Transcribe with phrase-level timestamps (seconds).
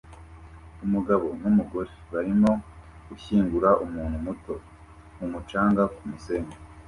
[0.85, 2.51] Umugabo numugore barimo
[3.07, 4.53] gushyingura umuntu muto
[5.17, 6.53] mumucanga kumusenyi